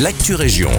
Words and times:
l'actu 0.00 0.34
région. 0.34 0.70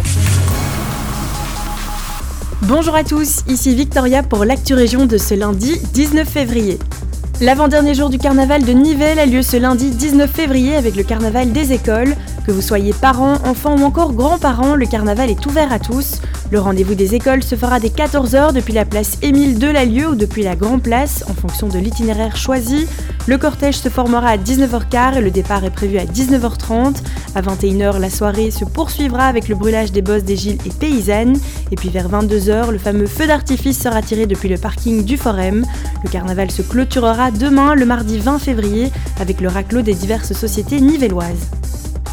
Bonjour 2.63 2.95
à 2.95 3.03
tous, 3.03 3.43
ici 3.47 3.75
Victoria 3.75 4.23
pour 4.23 4.43
l'actu 4.43 4.73
région 4.73 5.05
de 5.05 5.17
ce 5.17 5.33
lundi 5.33 5.79
19 5.93 6.27
février. 6.27 6.79
L'avant-dernier 7.41 7.93
jour 7.93 8.09
du 8.09 8.17
carnaval 8.17 8.63
de 8.63 8.71
Nivelles 8.71 9.19
a 9.19 9.25
lieu 9.25 9.41
ce 9.41 9.57
lundi 9.57 9.91
19 9.91 10.29
février 10.29 10.75
avec 10.75 10.95
le 10.95 11.03
carnaval 11.03 11.51
des 11.51 11.73
écoles. 11.73 12.15
Que 12.45 12.51
vous 12.51 12.61
soyez 12.61 12.93
parents, 12.93 13.37
enfants 13.45 13.77
ou 13.77 13.83
encore 13.83 14.13
grands-parents, 14.13 14.75
le 14.75 14.85
carnaval 14.85 15.29
est 15.29 15.45
ouvert 15.45 15.71
à 15.71 15.79
tous. 15.79 16.21
Le 16.51 16.59
rendez-vous 16.59 16.95
des 16.95 17.15
écoles 17.15 17.43
se 17.43 17.55
fera 17.55 17.79
dès 17.79 17.89
14h 17.89 18.53
depuis 18.53 18.73
la 18.73 18.85
place 18.85 19.17
Émile 19.21 19.59
Delalieu 19.59 20.09
ou 20.09 20.15
depuis 20.15 20.43
la 20.43 20.55
Grand 20.55 20.79
Place 20.79 21.23
en 21.29 21.33
fonction 21.33 21.67
de 21.67 21.79
l'itinéraire 21.79 22.35
choisi. 22.35 22.87
Le 23.25 23.37
cortège 23.37 23.77
se 23.77 23.87
formera 23.87 24.27
à 24.27 24.37
19h15 24.37 25.17
et 25.17 25.21
le 25.21 25.31
départ 25.31 25.63
est 25.63 25.69
prévu 25.69 25.97
à 25.97 26.03
19h30. 26.03 26.95
À 27.35 27.41
21h, 27.41 27.97
la 27.97 28.09
soirée 28.09 28.51
se 28.51 28.65
poursuivra 28.65 29.27
avec 29.27 29.47
le 29.47 29.55
brûlage 29.55 29.93
des 29.93 30.01
bosses 30.01 30.25
des 30.25 30.35
Gilles 30.35 30.57
et 30.65 30.69
paysannes. 30.69 31.37
Et 31.71 31.77
puis 31.77 31.87
vers 31.87 32.09
22h, 32.09 32.69
le 32.69 32.77
fameux 32.77 33.07
feu 33.07 33.25
d'artifice 33.25 33.81
sera 33.81 34.01
tiré 34.01 34.25
depuis 34.25 34.49
le 34.49 34.57
parking 34.57 35.05
du 35.05 35.15
Forum. 35.15 35.65
Le 36.03 36.09
carnaval 36.09 36.51
se 36.51 36.61
clôturera 36.61 37.31
demain, 37.31 37.75
le 37.75 37.85
mardi 37.85 38.19
20 38.19 38.39
février, 38.39 38.91
avec 39.21 39.39
le 39.39 39.47
raclot 39.47 39.83
des 39.83 39.93
diverses 39.93 40.33
sociétés 40.33 40.81
nivelloises. 40.81 41.47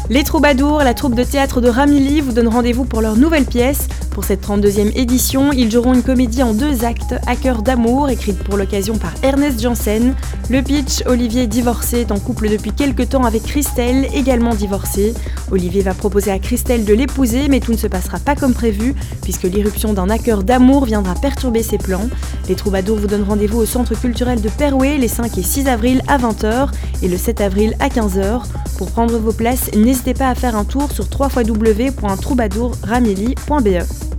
Les 0.09 0.23
Troubadours, 0.23 0.79
la 0.79 0.93
troupe 0.93 1.15
de 1.15 1.23
théâtre 1.23 1.61
de 1.61 1.69
Ramilly, 1.69 2.21
vous 2.21 2.31
donne 2.31 2.47
rendez-vous 2.47 2.85
pour 2.85 3.01
leur 3.01 3.17
nouvelle 3.17 3.45
pièce. 3.45 3.87
Pour 4.11 4.25
cette 4.25 4.45
32e 4.45 4.91
édition, 4.95 5.53
ils 5.53 5.71
joueront 5.71 5.93
une 5.93 6.03
comédie 6.03 6.43
en 6.43 6.53
deux 6.53 6.83
actes, 6.83 7.15
À 7.27 7.35
d'amour, 7.61 8.09
écrite 8.09 8.43
pour 8.43 8.57
l'occasion 8.57 8.97
par 8.97 9.13
Ernest 9.23 9.61
Janssen. 9.61 10.15
Le 10.49 10.61
pitch, 10.61 11.01
Olivier 11.05 11.47
divorcé 11.47 12.01
est 12.01 12.11
en 12.11 12.19
couple 12.19 12.49
depuis 12.49 12.71
quelques 12.71 13.07
temps 13.09 13.23
avec 13.23 13.43
Christelle, 13.43 14.09
également 14.13 14.53
divorcée. 14.53 15.13
Olivier 15.49 15.81
va 15.81 15.93
proposer 15.93 16.31
à 16.31 16.39
Christelle 16.39 16.83
de 16.83 16.93
l'épouser, 16.93 17.47
mais 17.47 17.61
tout 17.61 17.71
ne 17.71 17.77
se 17.77 17.87
passera 17.87 18.19
pas 18.19 18.35
comme 18.35 18.53
prévu, 18.53 18.93
puisque 19.21 19.43
l'irruption 19.43 19.93
d'un 19.93 20.09
hacker 20.09 20.43
d'amour 20.43 20.83
viendra 20.85 21.15
perturber 21.15 21.63
ses 21.63 21.77
plans. 21.77 22.09
Les 22.49 22.55
Troubadours 22.55 22.97
vous 22.97 23.07
donnent 23.07 23.23
rendez-vous 23.23 23.59
au 23.59 23.65
Centre 23.65 23.97
culturel 23.97 24.41
de 24.41 24.49
Perouet 24.49 24.97
les 24.97 25.07
5 25.07 25.37
et 25.37 25.43
6 25.43 25.67
avril 25.67 26.01
à 26.09 26.17
20h 26.17 26.67
et 27.01 27.07
le 27.07 27.15
7 27.17 27.39
avril 27.39 27.77
à 27.79 27.87
15h. 27.87 28.41
Pour 28.77 28.91
prendre 28.91 29.17
vos 29.17 29.31
places, 29.31 29.71
n'hésitez 29.73 30.13
pas 30.13 30.27
à 30.27 30.35
faire 30.35 30.57
un 30.57 30.65
tour 30.65 30.91
sur 30.91 31.05
www.troubadourramilly.be. 31.17 34.10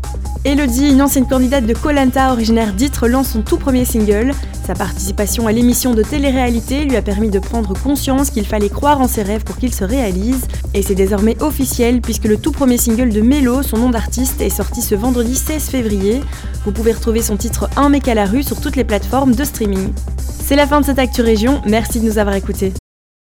Elodie, 0.44 0.90
une 0.90 1.02
ancienne 1.02 1.28
candidate 1.28 1.66
de 1.66 1.72
Colanta 1.72 2.32
originaire 2.32 2.72
d'Itre, 2.72 3.06
lance 3.06 3.28
son 3.28 3.42
tout 3.42 3.58
premier 3.58 3.84
single. 3.84 4.32
Sa 4.66 4.74
participation 4.74 5.46
à 5.46 5.52
l'émission 5.52 5.94
de 5.94 6.02
télé-réalité 6.02 6.84
lui 6.84 6.96
a 6.96 7.02
permis 7.02 7.30
de 7.30 7.38
prendre 7.38 7.74
conscience 7.78 8.30
qu'il 8.30 8.44
fallait 8.44 8.68
croire 8.68 9.00
en 9.00 9.06
ses 9.06 9.22
rêves 9.22 9.44
pour 9.44 9.56
qu'ils 9.56 9.72
se 9.72 9.84
réalisent. 9.84 10.48
Et 10.74 10.82
c'est 10.82 10.96
désormais 10.96 11.40
officiel 11.40 12.00
puisque 12.00 12.24
le 12.24 12.38
tout 12.38 12.50
premier 12.50 12.76
single 12.76 13.10
de 13.10 13.20
Mélo, 13.20 13.62
son 13.62 13.78
nom 13.78 13.90
d'artiste, 13.90 14.40
est 14.40 14.50
sorti 14.50 14.82
ce 14.82 14.96
vendredi 14.96 15.36
16 15.36 15.62
février. 15.68 16.20
Vous 16.64 16.72
pouvez 16.72 16.90
retrouver 16.90 17.22
son 17.22 17.36
titre 17.36 17.70
Un 17.76 17.88
mec 17.88 18.08
à 18.08 18.14
la 18.14 18.24
rue 18.24 18.42
sur 18.42 18.60
toutes 18.60 18.74
les 18.74 18.84
plateformes 18.84 19.36
de 19.36 19.44
streaming. 19.44 19.92
C'est 20.18 20.56
la 20.56 20.66
fin 20.66 20.80
de 20.80 20.86
cette 20.86 20.98
Actu 20.98 21.22
Région, 21.22 21.62
merci 21.66 22.00
de 22.00 22.04
nous 22.06 22.18
avoir 22.18 22.34
écoutés. 22.34 22.72